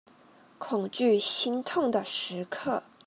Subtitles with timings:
[0.57, 2.81] 恐懼心痛的時刻